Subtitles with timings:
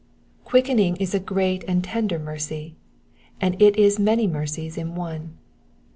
[0.45, 2.75] Quickening is a great and tender mercy;
[3.39, 5.37] and it is many mercies in one.